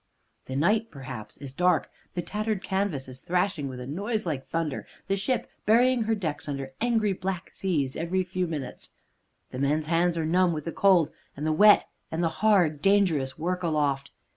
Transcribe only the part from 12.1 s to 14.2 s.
the hard, dangerous work aloft.